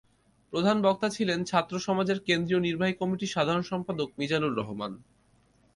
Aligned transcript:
প্রধান 0.53 0.77
বক্তা 0.81 1.07
ছিলেন 1.09 1.39
ছাত্রসমাজের 1.43 2.19
কেন্দ্রীয় 2.27 2.61
নির্বাহী 2.61 2.93
কমিটির 2.93 3.33
সাধারণ 3.35 3.63
সম্পাদক 3.63 4.09
মিজানুর 4.19 4.57
রহমান। 4.59 4.91